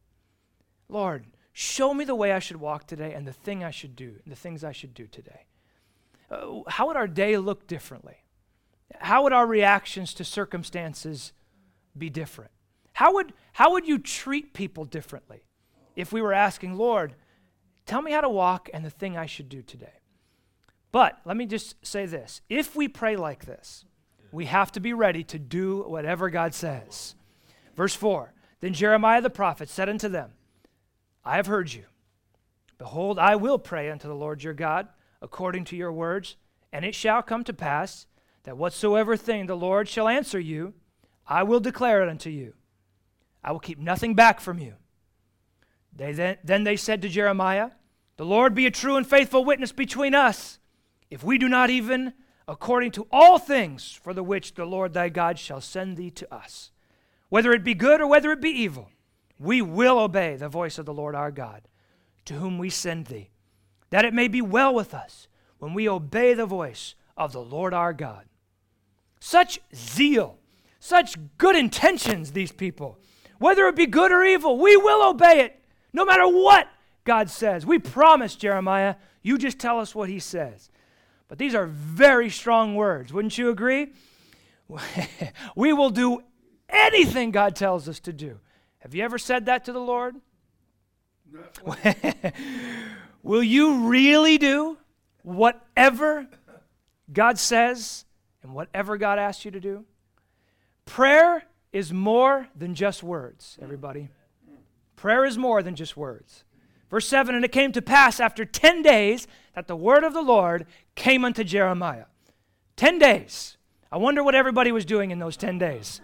[0.90, 1.24] Lord,
[1.54, 4.36] show me the way I should walk today and the thing I should do, the
[4.36, 5.46] things I should do today.
[6.30, 8.24] Uh, how would our day look differently?
[8.98, 11.32] How would our reactions to circumstances
[11.96, 12.50] be different?
[13.02, 15.42] How would, how would you treat people differently
[15.96, 17.16] if we were asking, Lord,
[17.84, 19.98] tell me how to walk and the thing I should do today?
[20.92, 23.84] But let me just say this if we pray like this,
[24.30, 27.16] we have to be ready to do whatever God says.
[27.74, 30.30] Verse 4 Then Jeremiah the prophet said unto them,
[31.24, 31.86] I have heard you.
[32.78, 34.86] Behold, I will pray unto the Lord your God
[35.20, 36.36] according to your words,
[36.72, 38.06] and it shall come to pass
[38.44, 40.74] that whatsoever thing the Lord shall answer you,
[41.26, 42.54] I will declare it unto you.
[43.44, 44.74] I will keep nothing back from you.
[45.94, 47.70] They then, then they said to Jeremiah,
[48.16, 50.58] The Lord be a true and faithful witness between us,
[51.10, 52.14] if we do not even
[52.48, 56.34] according to all things for the which the Lord thy God shall send thee to
[56.34, 56.70] us.
[57.28, 58.90] Whether it be good or whether it be evil,
[59.38, 61.62] we will obey the voice of the Lord our God,
[62.26, 63.30] to whom we send thee,
[63.90, 65.28] that it may be well with us
[65.58, 68.24] when we obey the voice of the Lord our God.
[69.20, 70.38] Such zeal,
[70.78, 72.98] such good intentions, these people
[73.42, 75.60] whether it be good or evil, we will obey it,
[75.92, 76.68] no matter what
[77.04, 77.66] God says.
[77.66, 80.70] We promise, Jeremiah, you just tell us what he says.
[81.28, 83.88] But these are very strong words, wouldn't you agree?
[85.56, 86.22] we will do
[86.68, 88.38] anything God tells us to do.
[88.78, 90.16] Have you ever said that to the Lord?
[93.22, 94.78] will you really do
[95.22, 96.28] whatever
[97.12, 98.04] God says
[98.42, 99.84] and whatever God asks you to do?
[100.84, 104.10] Prayer is more than just words, everybody.
[104.96, 106.44] Prayer is more than just words.
[106.90, 110.22] Verse 7 And it came to pass after 10 days that the word of the
[110.22, 112.04] Lord came unto Jeremiah.
[112.76, 113.56] 10 days.
[113.90, 116.00] I wonder what everybody was doing in those 10 days.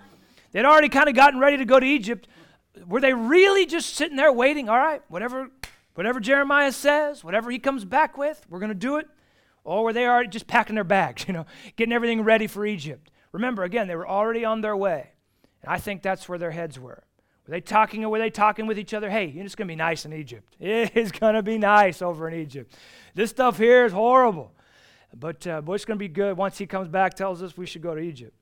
[0.52, 2.26] They'd already kind of gotten ready to go to Egypt.
[2.86, 4.68] were they really just sitting there waiting?
[4.68, 5.50] All right, whatever,
[5.94, 9.08] whatever Jeremiah says, whatever he comes back with, we're going to do it.
[9.64, 13.10] Or were they already just packing their bags, you know, getting everything ready for Egypt?
[13.32, 15.10] Remember, again, they were already on their way.
[15.62, 17.04] And I think that's where their heads were.
[17.46, 19.10] Were they talking or were they talking with each other?
[19.10, 20.56] Hey, it's going to be nice in Egypt.
[20.60, 22.74] It's going to be nice over in Egypt.
[23.14, 24.52] This stuff here is horrible.
[25.14, 27.82] But uh, it's going to be good once he comes back, tells us we should
[27.82, 28.34] go to Egypt.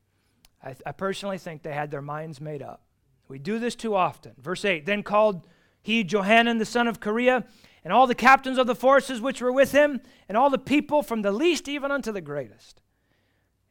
[0.63, 2.83] I, I personally think they had their minds made up.
[3.29, 4.33] We do this too often.
[4.39, 5.47] Verse 8 Then called
[5.83, 7.45] he Johanan the son of Kareah,
[7.85, 11.05] and all the captains of the forces which were with him, and all the people
[11.05, 12.83] from the least even unto the greatest.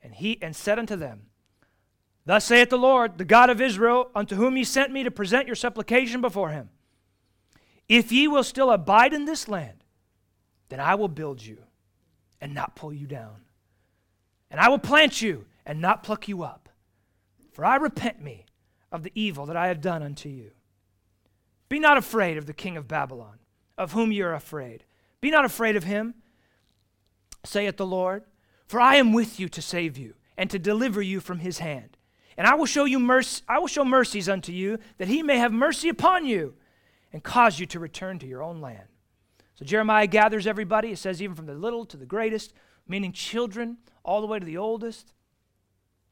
[0.01, 1.23] And he and said unto them,
[2.25, 5.45] Thus saith the Lord, the God of Israel, unto whom ye sent me to present
[5.45, 6.69] your supplication before him.
[7.88, 9.83] If ye will still abide in this land,
[10.69, 11.59] then I will build you
[12.41, 13.41] and not pull you down.
[14.49, 16.69] And I will plant you and not pluck you up.
[17.51, 18.45] For I repent me
[18.91, 20.51] of the evil that I have done unto you.
[21.69, 23.39] Be not afraid of the king of Babylon,
[23.77, 24.83] of whom ye are afraid.
[25.21, 26.15] Be not afraid of him,
[27.43, 28.23] saith the Lord,
[28.67, 31.97] for I am with you to save you and to deliver you from his hand.
[32.37, 35.37] And I will show you mercy, I will show mercies unto you, that he may
[35.37, 36.55] have mercy upon you
[37.13, 38.87] and cause you to return to your own land.
[39.55, 40.91] So Jeremiah gathers everybody.
[40.91, 42.53] It says, even from the little to the greatest,
[42.87, 45.13] meaning children, all the way to the oldest.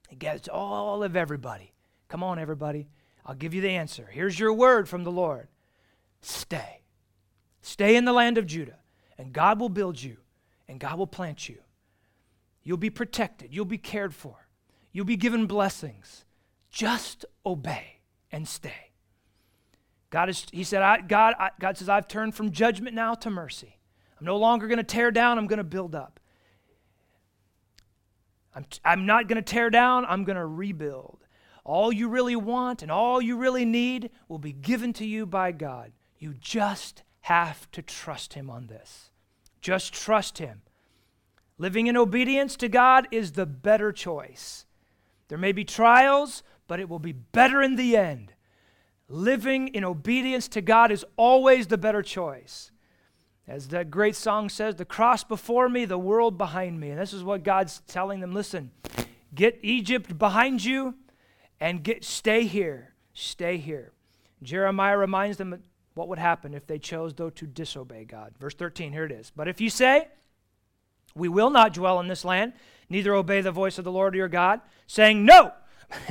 [0.07, 1.73] He gathers all of everybody.
[2.07, 2.87] Come on, everybody.
[3.25, 4.07] I'll give you the answer.
[4.11, 5.47] Here's your word from the Lord
[6.21, 6.81] stay.
[7.61, 8.79] Stay in the land of Judah,
[9.17, 10.17] and God will build you,
[10.67, 11.59] and God will plant you.
[12.61, 14.42] You'll be protected, you'll be cared for,
[14.93, 16.23] you'll be given blessings.
[16.71, 17.99] Just obey
[18.31, 18.91] and stay.
[20.09, 23.29] God is, he said, I, God, I, God says, I've turned from judgment now to
[23.29, 23.79] mercy.
[24.19, 26.19] I'm no longer going to tear down, I'm going to build up.
[28.55, 31.25] I'm, I'm not going to tear down, I'm going to rebuild.
[31.65, 35.51] All you really want and all you really need will be given to you by
[35.51, 35.91] God.
[36.19, 39.09] You just have to trust Him on this.
[39.61, 40.61] Just trust Him.
[41.57, 44.65] Living in obedience to God is the better choice.
[45.33, 48.33] There may be trials, but it will be better in the end
[49.13, 52.71] living in obedience to God is always the better choice.
[53.47, 56.89] As that great song says, the cross before me, the world behind me.
[56.89, 58.71] And this is what God's telling them listen,
[59.35, 60.95] get Egypt behind you
[61.59, 62.93] and get stay here.
[63.13, 63.91] Stay here.
[64.41, 65.61] Jeremiah reminds them
[65.93, 68.33] what would happen if they chose, though, to disobey God.
[68.39, 69.31] Verse 13, here it is.
[69.35, 70.07] But if you say,
[71.15, 72.53] We will not dwell in this land,
[72.89, 75.53] neither obey the voice of the Lord your God, saying, No,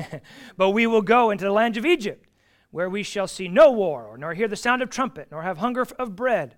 [0.57, 2.29] but we will go into the land of Egypt
[2.73, 5.87] where we shall see no war, nor hear the sound of trumpet, nor have hunger
[5.99, 6.57] of bread.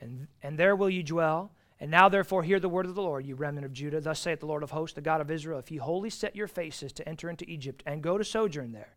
[0.00, 1.52] And, and there will ye dwell.
[1.80, 4.00] And now, therefore, hear the word of the Lord, you remnant of Judah.
[4.00, 6.46] Thus saith the Lord of hosts, the God of Israel If ye wholly set your
[6.46, 8.94] faces to enter into Egypt, and go to sojourn there,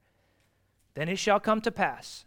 [0.93, 2.25] then it shall come to pass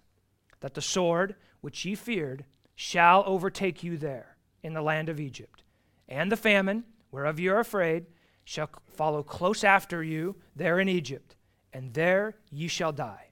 [0.60, 5.62] that the sword which ye feared shall overtake you there in the land of Egypt.
[6.08, 8.06] And the famine, whereof ye are afraid,
[8.44, 11.36] shall follow close after you there in Egypt,
[11.72, 13.28] and there ye shall die.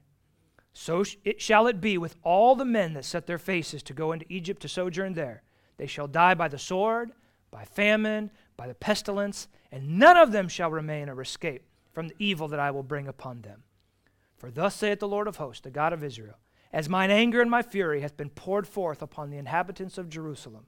[0.73, 4.11] So it shall it be with all the men that set their faces to go
[4.11, 5.41] into Egypt to sojourn there.
[5.77, 7.13] They shall die by the sword,
[7.49, 12.15] by famine, by the pestilence, and none of them shall remain or escape from the
[12.19, 13.63] evil that I will bring upon them.
[14.35, 16.37] For thus saith the Lord of hosts, the God of Israel
[16.71, 20.67] As mine anger and my fury hath been poured forth upon the inhabitants of Jerusalem,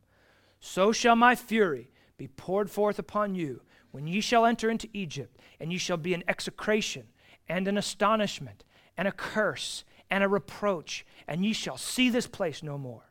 [0.60, 5.40] so shall my fury be poured forth upon you when ye shall enter into Egypt,
[5.60, 7.08] and ye shall be an execration
[7.48, 8.64] and an astonishment
[8.96, 13.10] and a curse and a reproach, and ye shall see this place no more.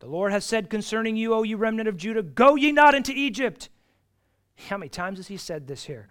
[0.00, 3.12] The Lord has said concerning you, O you remnant of Judah, Go ye not into
[3.12, 3.68] Egypt.
[4.68, 6.08] How many times has he said this here?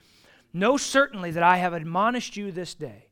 [0.54, 3.10] Know certainly that I have admonished you this day,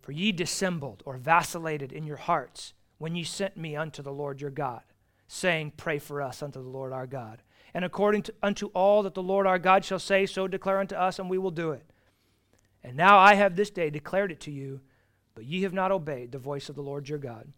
[0.00, 4.40] for ye dissembled or vacillated in your hearts when ye sent me unto the Lord
[4.40, 4.82] your God,
[5.28, 7.42] saying, Pray for us unto the Lord our God.
[7.74, 10.94] And according to, unto all that the Lord our God shall say, so declare unto
[10.94, 11.84] us, and we will do it.
[12.84, 14.80] And now I have this day declared it to you
[15.34, 17.52] but ye have not obeyed the voice of the Lord your God,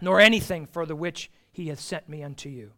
[0.00, 2.72] nor anything for the which he hath sent me unto you.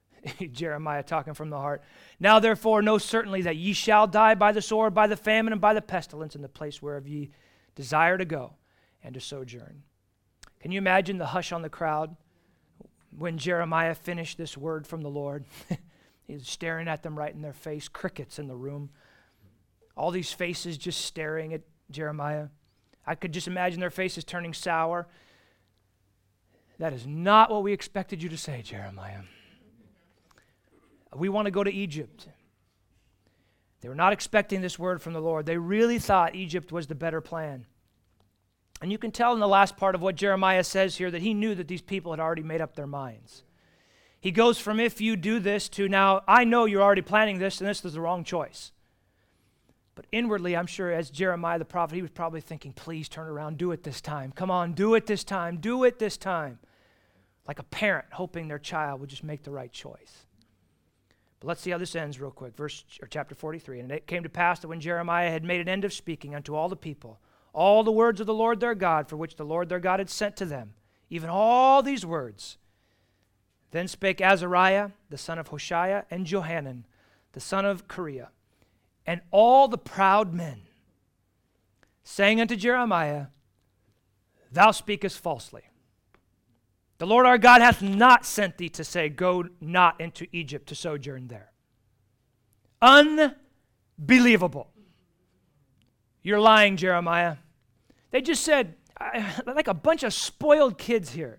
[0.52, 1.82] Jeremiah talking from the heart.
[2.18, 5.60] Now therefore know certainly that ye shall die by the sword, by the famine, and
[5.60, 7.30] by the pestilence in the place whereof ye
[7.76, 8.54] desire to go
[9.02, 9.82] and to sojourn.
[10.60, 12.16] Can you imagine the hush on the crowd
[13.16, 15.44] when Jeremiah finished this word from the Lord?
[16.28, 18.90] He's staring at them right in their face, crickets in the room.
[19.96, 22.48] All these faces just staring at Jeremiah.
[23.06, 25.08] I could just imagine their faces turning sour.
[26.78, 29.22] That is not what we expected you to say, Jeremiah.
[31.16, 32.28] We want to go to Egypt.
[33.80, 35.46] They were not expecting this word from the Lord.
[35.46, 37.64] They really thought Egypt was the better plan.
[38.82, 41.32] And you can tell in the last part of what Jeremiah says here that he
[41.32, 43.44] knew that these people had already made up their minds.
[44.20, 47.60] He goes from if you do this to now, I know you're already planning this
[47.60, 48.72] and this is the wrong choice.
[49.94, 53.58] But inwardly, I'm sure as Jeremiah the prophet, he was probably thinking, please turn around,
[53.58, 54.32] do it this time.
[54.32, 56.58] Come on, do it this time, do it this time.
[57.46, 60.26] Like a parent hoping their child would just make the right choice.
[61.40, 62.56] But let's see how this ends real quick.
[62.56, 63.80] Verse or chapter 43.
[63.80, 66.54] And it came to pass that when Jeremiah had made an end of speaking unto
[66.54, 67.20] all the people,
[67.52, 70.10] all the words of the Lord their God, for which the Lord their God had
[70.10, 70.74] sent to them,
[71.10, 72.58] even all these words.
[73.70, 76.86] Then spake Azariah, the son of Hoshaiah, and Johanan,
[77.32, 78.28] the son of Kareah,
[79.06, 80.62] and all the proud men,
[82.02, 83.26] saying unto Jeremiah,
[84.50, 85.62] Thou speakest falsely.
[86.96, 90.74] The Lord our God hath not sent thee to say, Go not into Egypt to
[90.74, 91.52] sojourn there.
[92.80, 94.70] Unbelievable.
[96.22, 97.36] You're lying, Jeremiah.
[98.10, 98.74] They just said,
[99.46, 101.38] like a bunch of spoiled kids here.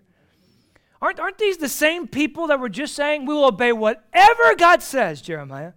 [1.02, 4.82] Aren't, aren't these the same people that were just saying, we will obey whatever God
[4.82, 5.72] says, Jeremiah?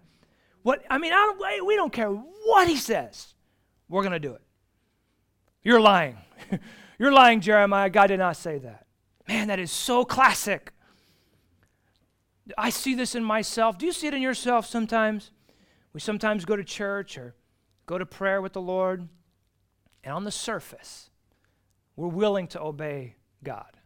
[0.63, 3.33] What, I mean, I don't, we don't care what he says.
[3.87, 4.41] We're going to do it.
[5.63, 6.17] You're lying.
[6.99, 7.89] You're lying, Jeremiah.
[7.89, 8.85] God did not say that.
[9.27, 10.73] Man, that is so classic.
[12.57, 13.77] I see this in myself.
[13.77, 15.31] Do you see it in yourself sometimes?
[15.93, 17.35] We sometimes go to church or
[17.85, 19.07] go to prayer with the Lord,
[20.03, 21.09] and on the surface,
[21.95, 23.77] we're willing to obey God.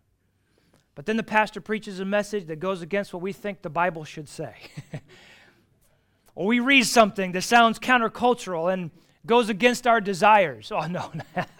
[0.98, 4.04] But then the pastor preaches a message that goes against what we think the Bible
[4.04, 4.56] should say.
[6.34, 8.90] or we read something that sounds countercultural and
[9.24, 10.72] goes against our desires.
[10.72, 11.12] Oh, no.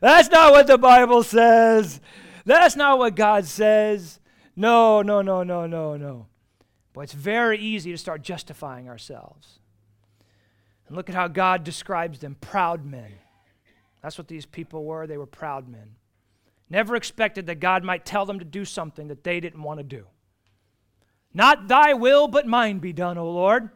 [0.00, 2.00] That's not what the Bible says.
[2.46, 4.20] That's not what God says.
[4.56, 6.26] No, no, no, no, no, no.
[6.94, 9.58] But it's very easy to start justifying ourselves.
[10.88, 13.12] And look at how God describes them proud men.
[14.02, 15.06] That's what these people were.
[15.06, 15.96] They were proud men.
[16.70, 19.84] Never expected that God might tell them to do something that they didn't want to
[19.84, 20.06] do.
[21.32, 23.70] Not thy will, but mine be done, O Lord.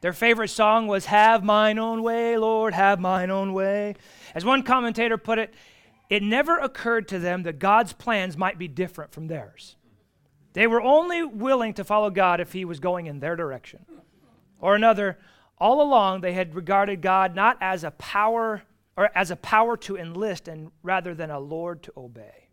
[0.00, 3.94] Their favorite song was Have Mine Own Way, Lord, have mine own way.
[4.34, 5.54] As one commentator put it,
[6.10, 9.76] it never occurred to them that God's plans might be different from theirs.
[10.52, 13.86] They were only willing to follow God if he was going in their direction.
[14.60, 15.18] Or another,
[15.58, 18.62] all along they had regarded God not as a power
[18.96, 22.48] or as a power to enlist and rather than a Lord to obey.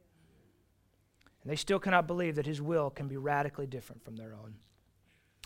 [1.43, 4.55] And they still cannot believe that his will can be radically different from their own.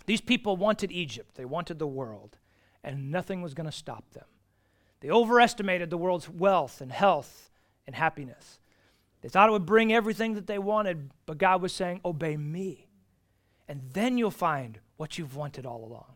[0.05, 2.37] These people wanted Egypt, they wanted the world,
[2.83, 4.25] and nothing was going to stop them.
[4.99, 7.49] They overestimated the world's wealth and health
[7.85, 8.59] and happiness.
[9.21, 12.87] They thought it would bring everything that they wanted, but God was saying, Obey me.
[13.67, 16.13] And then you'll find what you've wanted all along.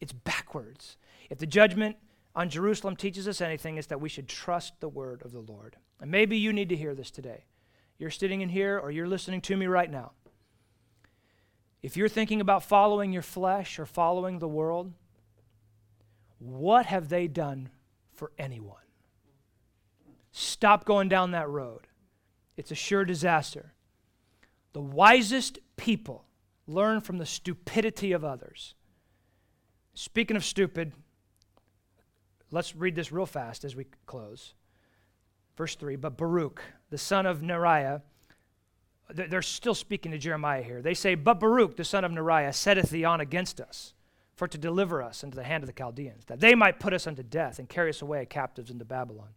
[0.00, 0.98] It's backwards.
[1.30, 1.96] If the judgment
[2.34, 5.76] on Jerusalem teaches us anything, it's that we should trust the word of the Lord.
[6.00, 7.44] And maybe you need to hear this today.
[7.98, 10.12] You're sitting in here or you're listening to me right now.
[11.82, 14.92] If you're thinking about following your flesh or following the world,
[16.38, 17.70] what have they done
[18.14, 18.78] for anyone?
[20.32, 21.86] Stop going down that road.
[22.56, 23.74] It's a sure disaster.
[24.72, 26.24] The wisest people
[26.66, 28.74] learn from the stupidity of others.
[29.94, 30.92] Speaking of stupid,
[32.54, 34.54] let's read this real fast as we close.
[35.56, 38.02] Verse 3 But Baruch, the son of Neriah,
[39.12, 40.80] they're still speaking to Jeremiah here.
[40.80, 43.92] They say, But Baruch, the son of Neriah, setteth thee on against us,
[44.36, 47.06] for to deliver us into the hand of the Chaldeans, that they might put us
[47.06, 49.28] unto death and carry us away captives into Babylon.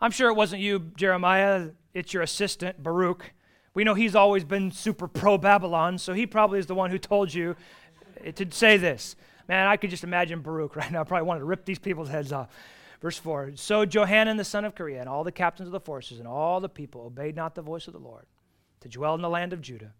[0.00, 1.70] I'm sure it wasn't you, Jeremiah.
[1.92, 3.32] It's your assistant, Baruch.
[3.74, 6.98] We know he's always been super pro Babylon, so he probably is the one who
[6.98, 7.56] told you
[8.34, 9.14] to say this.
[9.48, 11.04] Man, I could just imagine Baruch right now.
[11.04, 12.48] Probably wanted to rip these people's heads off.
[13.00, 16.18] Verse 4 So Johanan the son of Kareah and all the captains of the forces
[16.18, 18.26] and all the people obeyed not the voice of the Lord
[18.80, 19.94] to dwell in the land of Judah.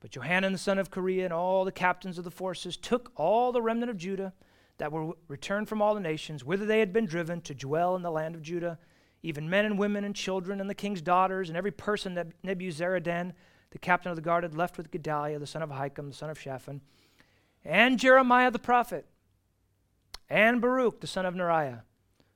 [0.00, 3.52] But Johanan the son of Kareah and all the captains of the forces took all
[3.52, 4.32] the remnant of Judah
[4.78, 8.02] that were returned from all the nations, whither they had been driven, to dwell in
[8.02, 8.78] the land of Judah
[9.24, 13.32] even men and women and children and the king's daughters, and every person that Nebuzaradan,
[13.70, 16.28] the captain of the guard, had left with Gedaliah, the son of Ahikam, the son
[16.28, 16.82] of Shaphan,
[17.64, 19.06] and Jeremiah the prophet,
[20.28, 21.82] and Baruch, the son of Neriah.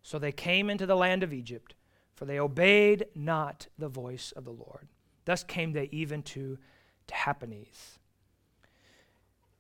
[0.03, 1.75] So they came into the land of Egypt,
[2.15, 4.89] for they obeyed not the voice of the Lord.
[5.25, 6.59] Thus came they even to
[7.07, 7.99] Tahpanhes.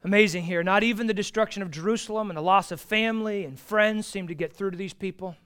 [0.04, 0.62] Amazing here.
[0.62, 4.34] Not even the destruction of Jerusalem and the loss of family and friends seemed to
[4.34, 5.36] get through to these people.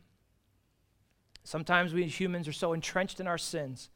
[1.42, 3.90] Sometimes we humans are so entrenched in our sins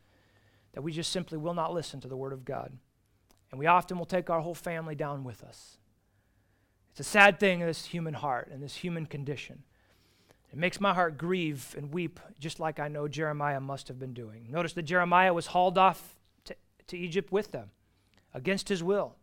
[0.72, 2.72] that we just simply will not listen to the Word of God.
[3.50, 5.78] And we often will take our whole family down with us.
[6.97, 9.64] It's a sad thing in this human heart and this human condition
[10.51, 14.14] It makes my heart grieve and weep, just like I know Jeremiah must have been
[14.14, 14.47] doing.
[14.51, 16.16] Notice that Jeremiah was hauled off
[16.47, 17.68] to, to Egypt with them
[18.32, 19.14] against his will.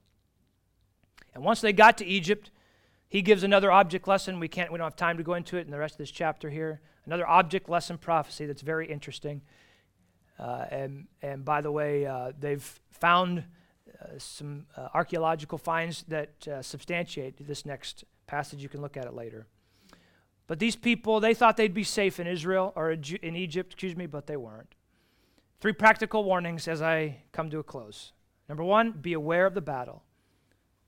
[1.34, 2.52] And once they got to Egypt,
[3.10, 4.40] he gives another object lesson.
[4.40, 6.12] We can't we don't have time to go into it in the rest of this
[6.12, 6.80] chapter here.
[7.08, 9.42] Another object lesson prophecy that's very interesting.
[10.38, 13.46] Uh, and, and by the way, uh, they've found
[14.18, 18.62] some uh, archaeological finds that uh, substantiate this next passage.
[18.62, 19.48] You can look at it later.
[20.48, 24.06] But these people, they thought they'd be safe in Israel or in Egypt, excuse me,
[24.06, 24.76] but they weren't.
[25.60, 28.12] Three practical warnings as I come to a close.
[28.50, 30.04] Number one, be aware of the battle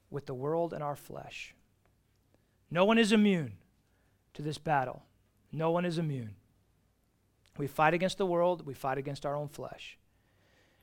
[0.10, 1.56] with the world and our flesh.
[2.70, 3.54] No one is immune
[4.34, 5.04] to this battle.
[5.52, 6.36] No one is immune.
[7.58, 9.98] We fight against the world, we fight against our own flesh.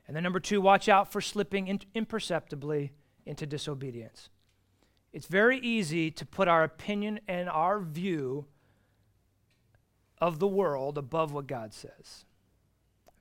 [0.07, 2.93] And then, number two, watch out for slipping in imperceptibly
[3.25, 4.29] into disobedience.
[5.13, 8.47] It's very easy to put our opinion and our view
[10.19, 12.25] of the world above what God says.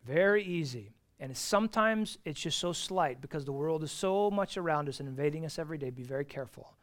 [0.06, 0.92] Very easy.
[1.20, 5.08] And sometimes it's just so slight because the world is so much around us and
[5.08, 5.92] invading us every day.
[5.92, 6.74] Be very careful.